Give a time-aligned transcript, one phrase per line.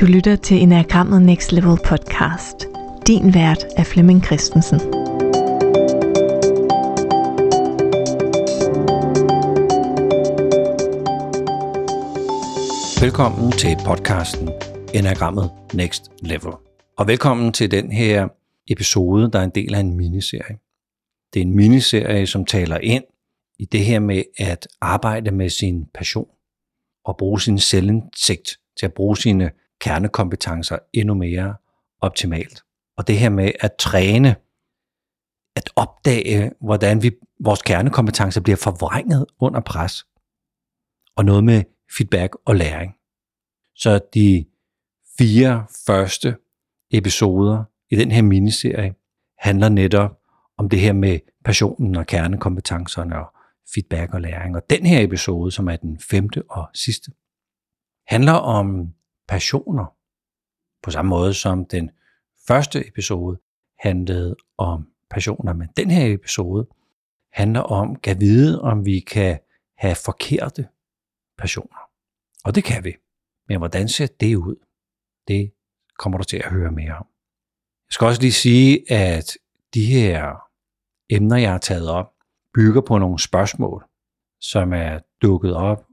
[0.00, 2.56] Du lytter til Enagrammet Next Level podcast.
[3.06, 4.80] Din vært er Flemming Christensen.
[13.00, 14.48] Velkommen til podcasten
[14.94, 16.52] Enagrammet Next Level.
[16.98, 18.28] Og velkommen til den her
[18.68, 20.58] episode, der er en del af en miniserie.
[21.34, 23.04] Det er en miniserie, som taler ind
[23.58, 26.28] i det her med at arbejde med sin passion
[27.04, 31.56] og bruge sin selvindsigt til at bruge sine kernekompetencer endnu mere
[32.00, 32.62] optimalt.
[32.96, 34.36] Og det her med at træne,
[35.56, 40.06] at opdage, hvordan vi, vores kernekompetencer bliver forvrænget under pres.
[41.16, 41.62] Og noget med
[41.96, 42.94] feedback og læring.
[43.76, 44.44] Så de
[45.18, 46.36] fire første
[46.90, 48.94] episoder i den her miniserie
[49.38, 50.10] handler netop
[50.58, 53.34] om det her med passionen og kernekompetencerne og
[53.74, 54.56] feedback og læring.
[54.56, 57.10] Og den her episode, som er den femte og sidste,
[58.06, 58.94] handler om
[59.30, 59.96] passioner.
[60.82, 61.90] På samme måde som den
[62.48, 63.40] første episode
[63.78, 65.52] handlede om passioner.
[65.52, 66.68] Men den her episode
[67.32, 69.38] handler om at vide, om vi kan
[69.78, 70.68] have forkerte
[71.38, 71.80] passioner.
[72.44, 72.96] Og det kan vi.
[73.48, 74.56] Men hvordan ser det ud?
[75.28, 75.52] Det
[75.98, 77.06] kommer du til at høre mere om.
[77.88, 79.36] Jeg skal også lige sige, at
[79.74, 80.34] de her
[81.10, 82.12] emner, jeg har taget op,
[82.54, 83.84] bygger på nogle spørgsmål,
[84.40, 85.86] som er dukket op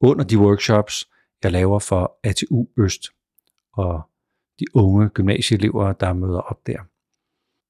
[0.00, 1.10] under de workshops,
[1.42, 3.08] jeg laver for ATU Øst
[3.72, 4.02] og
[4.60, 6.78] de unge gymnasieelever, der møder op der.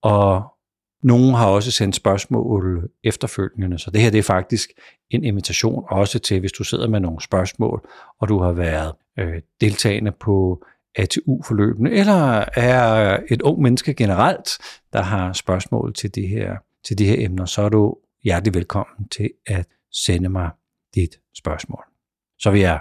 [0.02, 0.54] Og
[1.02, 4.70] nogen har også sendt spørgsmål efterfølgende, så det her det er faktisk
[5.10, 9.42] en invitation også til, hvis du sidder med nogle spørgsmål, og du har været øh,
[9.60, 14.48] deltagende på ATU-forløbene, eller er et ung menneske generelt,
[14.92, 19.08] der har spørgsmål til de her, til de her emner, så er du hjertelig velkommen
[19.08, 20.50] til at sende mig
[20.94, 21.84] dit spørgsmål.
[22.38, 22.80] Så vil jeg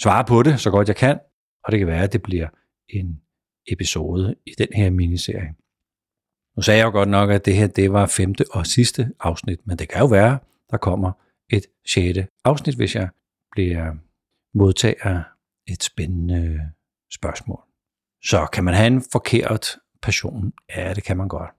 [0.00, 1.18] svare på det, så godt jeg kan,
[1.64, 2.48] og det kan være, at det bliver
[2.88, 3.20] en
[3.72, 5.54] episode i den her miniserie.
[6.56, 9.66] Nu sagde jeg jo godt nok, at det her det var femte og sidste afsnit,
[9.66, 10.38] men det kan jo være,
[10.70, 11.12] der kommer
[11.50, 13.08] et sjette afsnit, hvis jeg
[13.50, 13.94] bliver
[14.54, 15.22] modtager
[15.66, 16.70] et spændende
[17.12, 17.62] spørgsmål.
[18.24, 20.52] Så kan man have en forkert passion?
[20.76, 21.50] Ja, det kan man godt.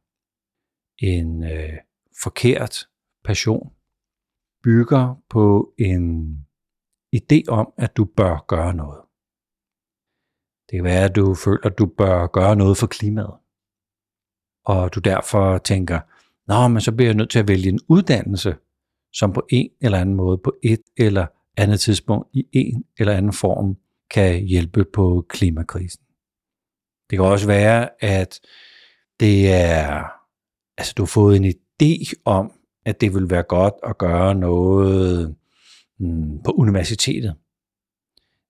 [0.98, 1.78] En øh,
[2.24, 2.88] forkert
[3.26, 3.74] passion
[4.64, 6.36] bygger på en
[7.16, 9.02] idé om, at du bør gøre noget.
[10.70, 13.34] Det kan være, at du føler, at du bør gøre noget for klimaet.
[14.66, 16.00] Og du derfor tænker,
[16.48, 18.56] nå, men så bliver jeg nødt til at vælge en uddannelse,
[19.14, 21.28] som på en eller anden måde, på et eller
[21.58, 23.78] andet tidspunkt, i en eller anden form,
[24.12, 26.04] kan hjælpe på klimakrisen.
[27.10, 28.40] Det kan også være, at
[29.20, 30.04] det er,
[30.78, 32.52] altså du har fået en idé om,
[32.86, 35.36] at det vil være godt at gøre noget
[36.00, 37.36] mm, på universitetet.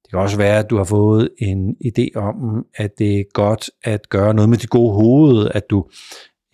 [0.04, 3.70] Det kan også være, at du har fået en idé om, at det er godt
[3.84, 5.90] at gøre noget med det gode hoved, at du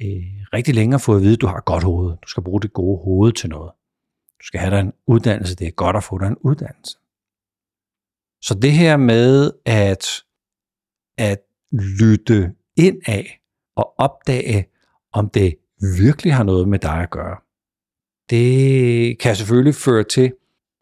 [0.02, 0.24] øh,
[0.54, 2.10] rigtig længe har fået at vide, at du har et godt hoved.
[2.24, 3.72] Du skal bruge det gode hoved til noget.
[4.40, 5.56] Du skal have dig en uddannelse.
[5.56, 6.98] Det er godt at få dig en uddannelse.
[8.42, 10.06] Så det her med at,
[11.18, 11.40] at
[11.72, 13.42] lytte ind af
[13.76, 14.66] og opdage,
[15.14, 15.56] om det
[15.98, 17.38] virkelig har noget med dig at gøre,
[18.30, 20.34] det kan selvfølgelig føre til,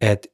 [0.04, 0.28] at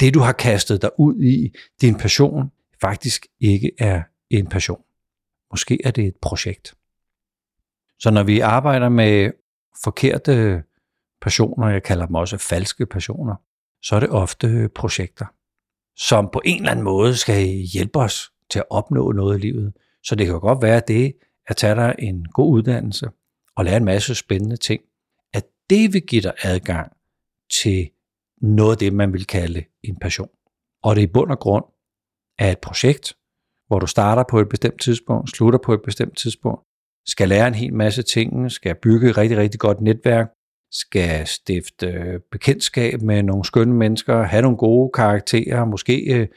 [0.00, 4.82] det du har kastet dig ud i, din passion, faktisk ikke er en passion.
[5.50, 6.74] Måske er det et projekt.
[7.98, 9.30] Så når vi arbejder med
[9.84, 10.62] forkerte
[11.22, 13.34] passioner, jeg kalder dem også falske passioner,
[13.82, 15.26] så er det ofte projekter,
[15.96, 19.72] som på en eller anden måde skal hjælpe os til at opnå noget i livet.
[20.02, 21.16] Så det kan godt være det,
[21.46, 23.10] at tage dig en god uddannelse
[23.56, 24.82] og lære en masse spændende ting,
[25.32, 26.92] at det vil give dig adgang
[27.62, 27.90] til
[28.42, 30.28] noget af det, man vil kalde en passion.
[30.82, 31.64] Og det er i bund og grund
[32.38, 33.16] af et projekt,
[33.66, 36.60] hvor du starter på et bestemt tidspunkt, slutter på et bestemt tidspunkt,
[37.06, 40.28] skal lære en hel masse ting, skal bygge et rigtig, rigtig godt netværk,
[40.72, 46.28] skal stifte øh, bekendtskab med nogle skønne mennesker, have nogle gode karakterer, måske øh,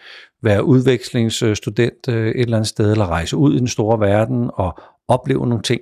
[0.43, 4.79] være udvekslingsstudent øh, et eller andet sted, eller rejse ud i den store verden og
[5.07, 5.81] opleve nogle ting,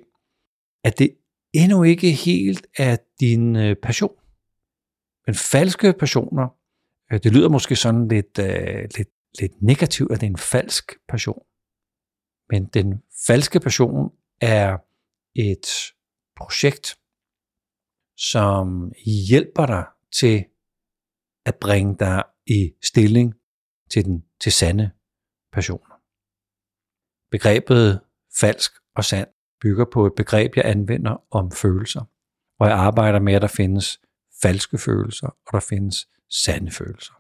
[0.83, 1.09] at det
[1.53, 4.11] endnu ikke helt er din passion.
[5.27, 6.47] Men falske passioner,
[7.11, 9.09] øh, det lyder måske sådan lidt, øh, lidt,
[9.39, 11.43] lidt negativt, at det er en falsk passion.
[12.49, 14.77] Men den falske passion er
[15.35, 15.67] et
[16.35, 16.99] projekt,
[18.17, 18.91] som
[19.29, 20.45] hjælper dig til
[21.45, 23.33] at bringe dig i stilling
[23.91, 24.91] til den til sande
[25.53, 25.95] passioner.
[27.31, 28.01] Begrebet
[28.39, 29.27] falsk og sand
[29.61, 32.03] bygger på et begreb, jeg anvender om følelser,
[32.59, 34.01] og jeg arbejder med, at der findes
[34.41, 37.13] falske følelser, og der findes sande følelser.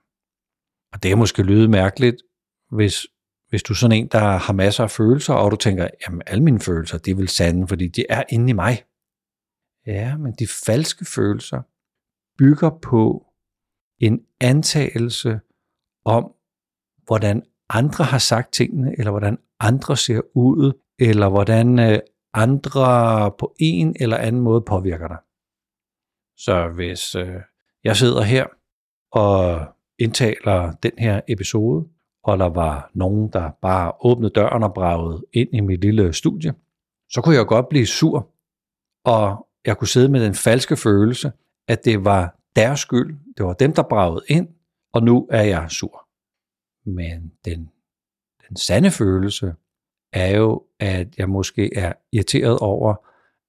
[0.93, 2.17] Og det er måske lyde mærkeligt,
[2.71, 3.05] hvis
[3.49, 6.43] hvis du er sådan en, der har masser af følelser, og du tænker, jamen alle
[6.43, 8.83] mine følelser, det er vel sande, fordi de er inde i mig.
[9.85, 11.61] Ja, men de falske følelser
[12.37, 13.25] bygger på
[13.99, 15.39] en antagelse
[16.05, 16.31] om,
[17.05, 21.99] hvordan andre har sagt tingene, eller hvordan andre ser ud, eller hvordan øh,
[22.33, 25.17] andre på en eller anden måde påvirker dig.
[26.37, 27.41] Så hvis øh,
[27.83, 28.45] jeg sidder her
[29.11, 29.67] og
[29.99, 31.87] indtaler den her episode,
[32.23, 36.53] og der var nogen, der bare åbnede døren og bragede ind i mit lille studie,
[37.09, 38.29] så kunne jeg godt blive sur,
[39.05, 41.31] og jeg kunne sidde med den falske følelse,
[41.67, 44.47] at det var deres skyld, det var dem, der bragede ind,
[44.93, 46.07] og nu er jeg sur.
[46.85, 47.69] Men den,
[48.47, 49.55] den sande følelse
[50.13, 52.95] er jo, at jeg måske er irriteret over,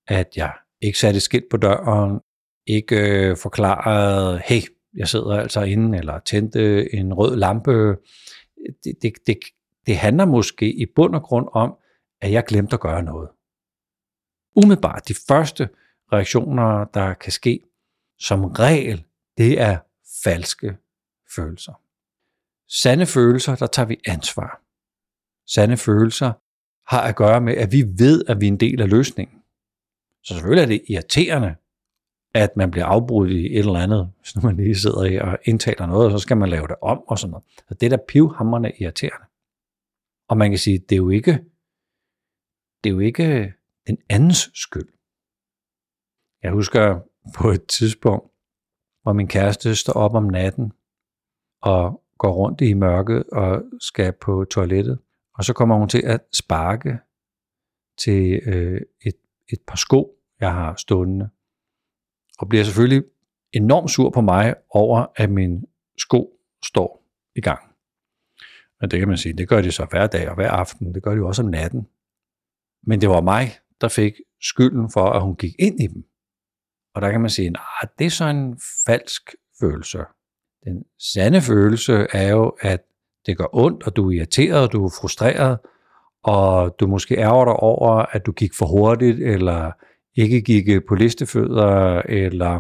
[0.06, 0.52] at jeg
[0.82, 2.20] ikke satte skilt på døren,
[2.68, 4.60] ikke øh, forklarede, hey,
[4.94, 7.96] jeg sidder altså inde, eller tændte en rød lampe.
[8.84, 9.38] Det, det, det,
[9.86, 11.74] det handler måske i bund og grund om,
[12.20, 13.28] at jeg glemte at gøre noget.
[14.56, 15.68] Umiddelbart, de første
[16.12, 17.60] reaktioner, der kan ske,
[18.20, 19.04] som regel,
[19.38, 19.78] det er
[20.24, 20.76] falske
[21.36, 21.72] følelser.
[22.68, 24.62] Sande følelser, der tager vi ansvar.
[25.46, 26.32] Sande følelser
[26.94, 29.42] har at gøre med, at vi ved, at vi er en del af løsningen.
[30.24, 31.54] Så selvfølgelig er det irriterende,
[32.38, 35.86] at man bliver afbrudt i et eller andet, hvis man lige sidder i og indtaler
[35.86, 37.44] noget, og så skal man lave det om og sådan noget.
[37.68, 39.26] Så det er da pivhammerne irriterende.
[40.28, 41.32] Og man kan sige, det er jo ikke,
[42.84, 43.54] det er jo ikke
[43.86, 44.88] den andens skyld.
[46.42, 47.00] Jeg husker
[47.36, 48.30] på et tidspunkt,
[49.02, 50.72] hvor min kæreste står op om natten
[51.62, 54.98] og går rundt i mørket og skal på toilettet.
[55.34, 56.98] Og så kommer hun til at sparke
[57.98, 59.16] til øh, et,
[59.52, 61.30] et par sko, jeg har stående.
[62.38, 63.04] Og bliver selvfølgelig
[63.52, 65.64] enormt sur på mig over, at min
[65.98, 66.30] sko
[66.64, 67.04] står
[67.36, 67.60] i gang.
[68.80, 70.94] Men det kan man sige, det gør de så hver dag og hver aften.
[70.94, 71.86] Det gør de også om natten.
[72.86, 76.04] Men det var mig, der fik skylden for, at hun gik ind i dem.
[76.94, 79.98] Og der kan man sige, at det er så en falsk følelse.
[80.64, 82.80] Den sande følelse er jo, at
[83.26, 85.58] det gør ondt, og du er irriteret, og du er frustreret,
[86.22, 89.72] og du måske ærger dig over, at du gik for hurtigt, eller
[90.14, 92.56] ikke gik øh, på listefødder, eller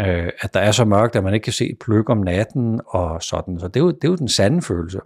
[0.00, 3.22] øh, at der er så mørkt, at man ikke kan se pløk om natten, og
[3.22, 3.60] sådan.
[3.60, 5.00] Så det er jo, det er jo den sande følelse.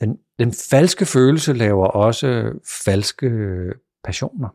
[0.00, 3.74] Den, den falske følelse laver også falske øh,
[4.04, 4.48] passioner.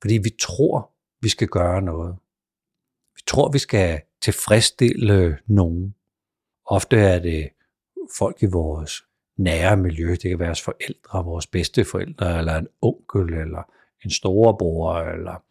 [0.00, 0.90] Fordi vi tror,
[1.20, 2.16] vi skal gøre noget.
[3.16, 5.94] Vi tror, vi skal tilfredsstille øh, nogen.
[6.66, 7.48] Ofte er det
[8.18, 9.04] folk i vores
[9.36, 10.10] nære miljø.
[10.10, 13.72] Det kan være vores forældre, vores bedsteforældre, eller en onkel, eller
[14.04, 15.42] en storebror, eller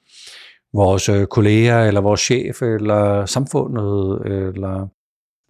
[0.73, 4.87] vores øh, kolleger, eller vores chef, eller samfundet, eller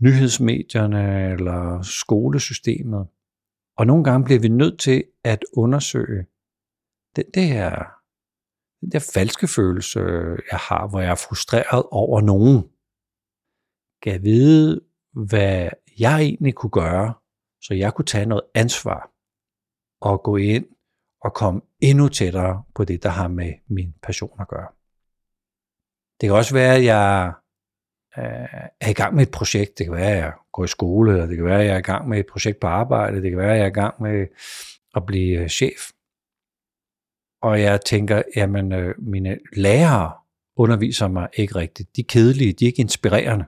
[0.03, 3.07] nyhedsmedierne, eller skolesystemet.
[3.77, 6.25] Og nogle gange bliver vi nødt til at undersøge
[7.15, 7.97] den der
[8.81, 9.99] den der falske følelse,
[10.51, 12.63] jeg har, hvor jeg er frustreret over nogen,
[14.01, 14.81] kan jeg vide,
[15.13, 15.69] hvad
[15.99, 17.13] jeg egentlig kunne gøre,
[17.61, 19.11] så jeg kunne tage noget ansvar
[20.01, 20.65] og gå ind
[21.21, 24.67] og komme endnu tættere på det, der har med min passion at gøre.
[26.21, 27.33] Det kan også være, at jeg
[28.17, 29.77] øh, er i gang med et projekt.
[29.77, 31.79] Det kan være, at jeg går i skole, eller det kan være, at jeg er
[31.79, 33.21] i gang med et projekt på arbejde.
[33.21, 34.27] Det kan være, at jeg er i gang med
[34.95, 35.91] at blive øh, chef.
[37.41, 40.13] Og jeg tænker, jamen øh, mine lærere
[40.55, 41.95] underviser mig ikke rigtigt.
[41.95, 43.45] De er kedelige, de er ikke inspirerende.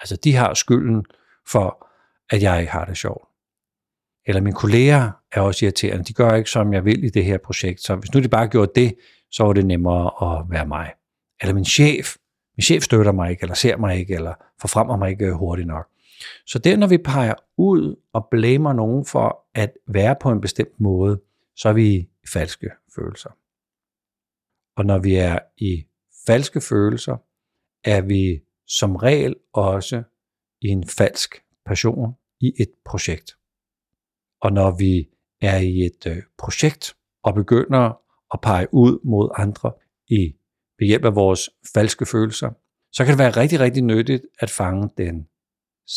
[0.00, 1.04] Altså de har skylden
[1.48, 1.88] for,
[2.30, 3.31] at jeg ikke har det sjovt.
[4.26, 6.04] Eller mine kolleger er også irriterende.
[6.04, 7.80] De gør ikke, som jeg vil i det her projekt.
[7.80, 8.94] Så hvis nu de bare gjorde det,
[9.30, 10.92] så var det nemmere at være mig.
[11.40, 12.16] Eller min chef.
[12.56, 15.68] Min chef støtter mig ikke, eller ser mig ikke, eller forfremmer mig ikke øh, hurtigt
[15.68, 15.88] nok.
[16.46, 20.80] Så det, når vi peger ud og blamer nogen for at være på en bestemt
[20.80, 21.20] måde,
[21.56, 23.30] så er vi falske følelser.
[24.76, 25.84] Og når vi er i
[26.26, 27.16] falske følelser,
[27.84, 30.02] er vi som regel også
[30.60, 33.36] i en falsk passion i et projekt.
[34.42, 35.08] Og når vi
[35.40, 38.00] er i et øh, projekt og begynder
[38.34, 39.72] at pege ud mod andre
[40.08, 40.34] i
[40.78, 42.50] ved hjælp af vores falske følelser,
[42.92, 45.28] så kan det være rigtig, rigtig nyttigt at fange den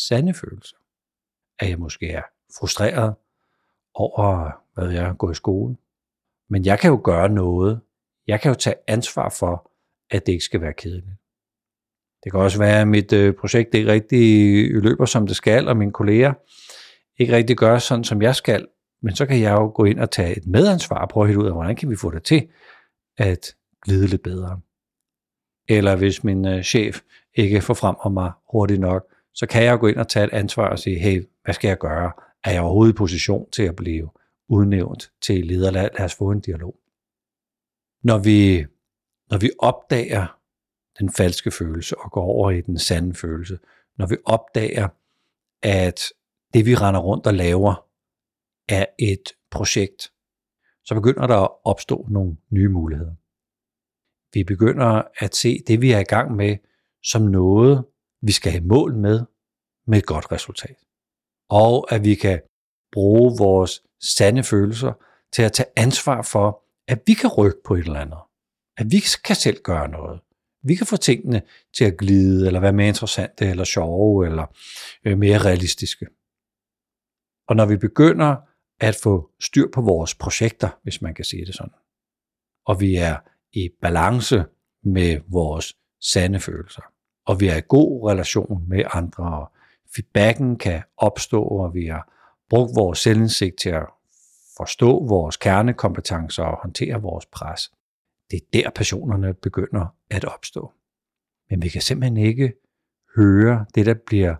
[0.08, 0.76] sande følelse.
[1.58, 2.22] At jeg måske er
[2.58, 3.14] frustreret
[3.94, 5.76] over, hvad jeg går i skole,
[6.50, 7.80] men jeg kan jo gøre noget.
[8.26, 9.72] Jeg kan jo tage ansvar for,
[10.10, 11.16] at det ikke skal være kedeligt.
[12.24, 15.76] Det kan også være, at mit øh, projekt ikke rigtig løber, som det skal, og
[15.76, 16.32] mine kolleger
[17.18, 18.66] ikke rigtig gøre sådan, som jeg skal.
[19.02, 21.46] Men så kan jeg jo gå ind og tage et medansvar og prøve at ud
[21.46, 22.48] af, hvordan kan vi få det til
[23.16, 24.60] at glide lidt bedre.
[25.68, 27.00] Eller hvis min øh, chef
[27.34, 30.68] ikke får frem mig hurtigt nok, så kan jeg gå ind og tage et ansvar
[30.68, 32.12] og sige, hey, hvad skal jeg gøre?
[32.46, 34.10] er jeg overhovedet i position til at blive
[34.48, 35.70] udnævnt til leder?
[35.70, 36.76] Lad, lad os få en dialog.
[38.02, 38.66] Når vi,
[39.30, 40.38] når vi opdager
[40.98, 43.58] den falske følelse og går over i den sande følelse,
[43.98, 44.88] når vi opdager,
[45.62, 46.00] at
[46.54, 47.86] det vi render rundt og laver
[48.68, 50.12] er et projekt,
[50.84, 53.14] så begynder der at opstå nogle nye muligheder.
[54.32, 56.56] Vi begynder at se det, vi er i gang med,
[57.04, 57.84] som noget,
[58.22, 59.20] vi skal have mål med,
[59.86, 60.76] med et godt resultat.
[61.50, 62.40] Og at vi kan
[62.92, 63.82] bruge vores
[64.16, 64.92] sande følelser
[65.32, 68.18] til at tage ansvar for, at vi kan rykke på et eller andet.
[68.76, 70.20] At vi kan selv gøre noget.
[70.62, 71.42] Vi kan få tingene
[71.76, 74.46] til at glide, eller være mere interessante, eller sjove, eller
[75.04, 76.06] øh, mere realistiske.
[77.48, 78.36] Og når vi begynder
[78.80, 81.72] at få styr på vores projekter, hvis man kan sige det sådan,
[82.66, 83.16] og vi er
[83.52, 84.44] i balance
[84.82, 86.82] med vores sande følelser,
[87.26, 89.52] og vi er i god relation med andre, og
[89.96, 92.12] feedbacken kan opstå, og vi har
[92.50, 93.86] brugt vores selvindsigt til at
[94.56, 97.72] forstå vores kernekompetencer og håndtere vores pres.
[98.30, 100.72] Det er der passionerne begynder at opstå.
[101.50, 102.52] Men vi kan simpelthen ikke
[103.16, 104.34] høre det, der bliver,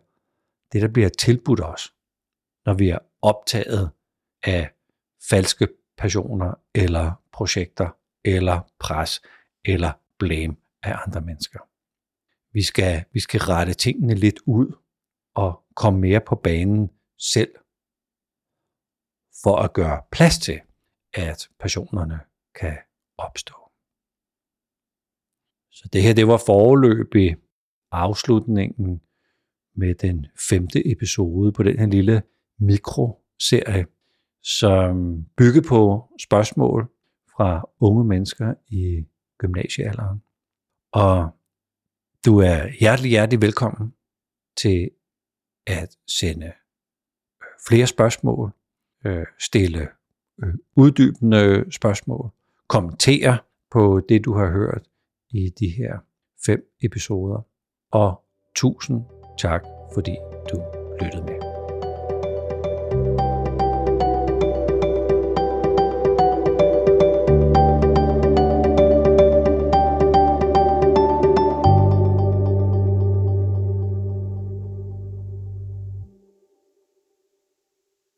[0.73, 1.95] det, der bliver tilbudt os,
[2.67, 3.91] når vi er optaget
[4.43, 4.71] af
[5.31, 5.69] falske
[5.99, 7.91] passioner eller projekter
[8.25, 9.23] eller pres
[9.65, 11.61] eller blame af andre mennesker.
[12.53, 14.79] Vi skal, vi skal rette tingene lidt ud
[15.35, 17.55] og komme mere på banen selv,
[19.43, 20.61] for at gøre plads til,
[21.15, 22.21] at passionerne
[22.55, 22.79] kan
[23.19, 23.55] opstå.
[25.71, 27.37] Så det her, det var forløbig
[27.91, 29.03] afslutningen
[29.75, 32.23] med den femte episode på den her lille
[32.59, 33.87] mikroserie,
[34.43, 36.89] som bygger på spørgsmål
[37.37, 39.05] fra unge mennesker i
[39.39, 40.23] gymnasiealderen.
[40.93, 41.31] Og
[42.27, 43.95] du er hjertelig, hjertelig velkommen
[44.57, 44.91] til
[45.67, 46.53] at sende øh,
[47.69, 48.53] flere spørgsmål,
[49.05, 49.89] øh, stille
[50.43, 52.31] øh, uddybende spørgsmål,
[52.69, 53.39] kommentere
[53.71, 54.89] på det, du har hørt
[55.31, 55.99] i de her
[56.47, 57.47] fem episoder.
[57.91, 58.25] Og
[58.57, 59.05] tusind
[59.39, 60.17] tak, fordi
[60.51, 60.63] du
[61.03, 61.36] lyttede.